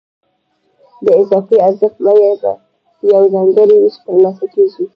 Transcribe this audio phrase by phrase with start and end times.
[1.03, 2.51] د اضافي ارزښت بیه په
[3.13, 4.83] یو ځانګړي وېش ترلاسه کېږي